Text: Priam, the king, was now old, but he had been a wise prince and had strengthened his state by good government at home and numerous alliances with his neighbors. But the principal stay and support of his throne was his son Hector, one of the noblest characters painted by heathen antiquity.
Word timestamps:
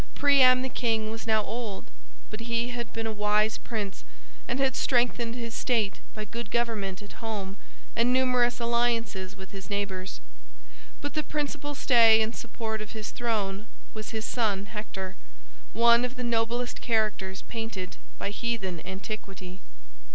Priam, 0.15 0.63
the 0.63 0.67
king, 0.67 1.11
was 1.11 1.27
now 1.27 1.43
old, 1.43 1.85
but 2.31 2.39
he 2.39 2.69
had 2.69 2.91
been 2.91 3.05
a 3.05 3.11
wise 3.11 3.59
prince 3.59 4.03
and 4.47 4.59
had 4.59 4.75
strengthened 4.75 5.35
his 5.35 5.53
state 5.53 5.99
by 6.15 6.25
good 6.25 6.49
government 6.49 7.03
at 7.03 7.21
home 7.21 7.55
and 7.95 8.11
numerous 8.11 8.59
alliances 8.59 9.35
with 9.35 9.51
his 9.51 9.69
neighbors. 9.69 10.19
But 11.01 11.13
the 11.13 11.21
principal 11.21 11.75
stay 11.75 12.19
and 12.19 12.35
support 12.35 12.81
of 12.81 12.93
his 12.93 13.11
throne 13.11 13.67
was 13.93 14.09
his 14.09 14.25
son 14.25 14.65
Hector, 14.65 15.17
one 15.71 16.03
of 16.03 16.15
the 16.15 16.23
noblest 16.23 16.81
characters 16.81 17.43
painted 17.47 17.97
by 18.17 18.31
heathen 18.31 18.81
antiquity. 18.83 19.59